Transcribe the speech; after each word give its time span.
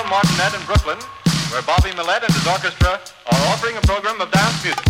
Hotel 0.00 0.10
Martinet 0.10 0.58
in 0.58 0.66
Brooklyn, 0.66 0.98
where 1.50 1.62
Bobby 1.62 1.94
Millett 1.94 2.22
and 2.22 2.32
his 2.32 2.46
orchestra 2.46 2.88
are 2.90 3.46
offering 3.52 3.76
a 3.76 3.80
program 3.82 4.20
of 4.20 4.30
dance 4.30 4.64
music. 4.64 4.84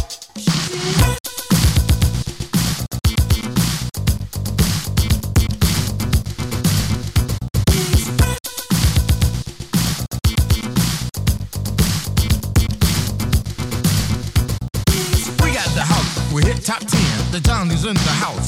We 15.42 15.52
got 15.52 15.68
the 15.74 15.82
house. 15.82 16.32
We 16.32 16.42
hit 16.44 16.64
top 16.64 16.80
ten. 16.80 17.32
The 17.32 17.40
Johnny's 17.40 17.84
in 17.84 17.94
the 17.94 18.14
house. 18.22 18.46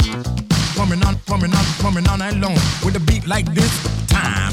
Pumping 0.77 1.03
on, 1.05 1.19
pumping 1.27 1.53
on, 1.55 1.65
pumping 1.81 2.09
on 2.09 2.21
that 2.21 2.37
long. 2.37 2.55
With 2.85 2.97
a 2.97 3.01
beat 3.01 3.27
like 3.27 3.53
this, 3.53 4.07
time. 4.07 4.53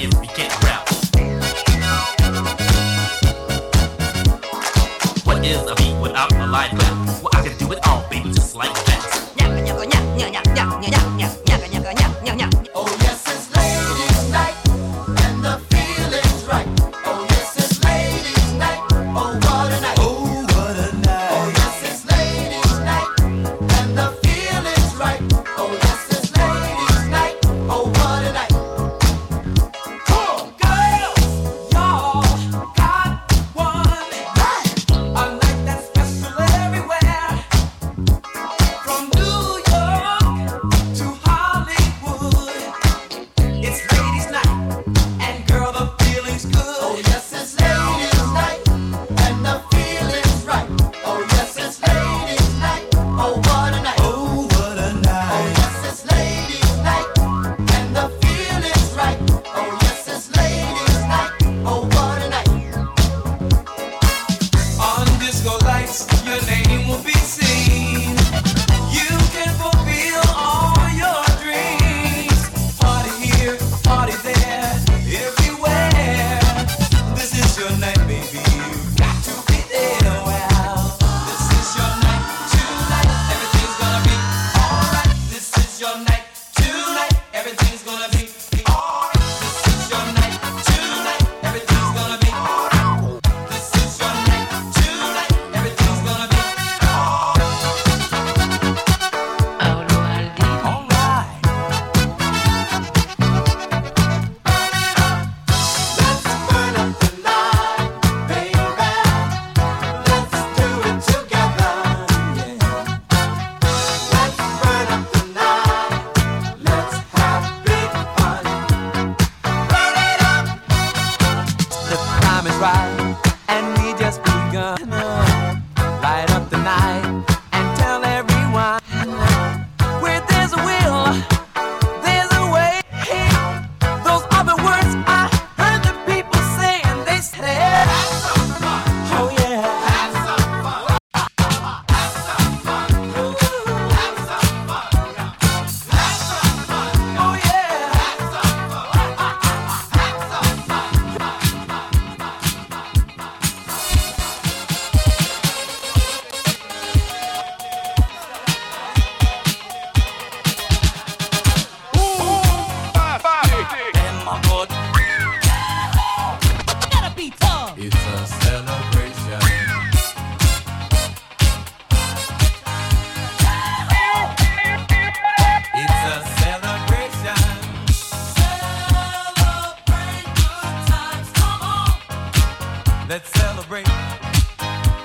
if 0.00 0.14
we 0.20 0.26
get 0.28 0.50
rap? 0.62 0.88
What 5.24 5.44
is 5.44 5.58
a 5.68 5.74
beat 5.74 6.00
without 6.00 6.32
a 6.32 6.46
life? 6.46 6.97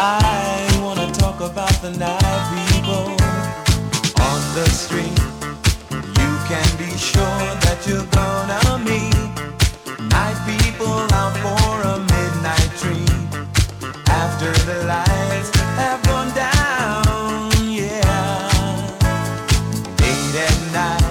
I 0.00 0.78
wanna 0.80 1.10
talk 1.10 1.40
about 1.40 1.74
the 1.82 1.90
night 1.90 2.44
people 2.54 3.18
on 4.22 4.40
the 4.54 4.64
street. 4.70 5.18
You 5.90 6.30
can 6.46 6.68
be 6.78 6.96
sure 6.96 7.42
that 7.66 7.82
you're 7.84 8.06
gonna 8.14 8.78
meet 8.86 9.18
night 10.06 10.38
people 10.46 11.02
out 11.18 11.34
for 11.42 11.82
a 11.82 11.98
midnight 12.14 12.70
dream. 12.78 13.28
after 14.06 14.52
the 14.70 14.86
lights 14.86 15.50
have 15.80 16.00
gone 16.04 16.30
down. 16.46 17.50
Yeah, 17.66 18.46
late 19.98 20.34
at 20.46 20.58
night 20.78 21.10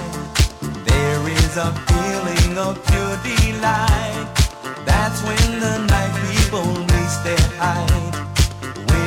there 0.87 1.21
is 1.27 1.57
a 1.57 1.73
feeling 1.87 2.57
of 2.57 2.79
pure 2.87 3.17
delight. 3.19 4.27
That's 4.85 5.21
when 5.27 5.59
the 5.59 5.75
night 5.91 6.15
people 6.31 6.63
reach 6.63 7.15
their 7.25 7.47
height. 7.59 8.26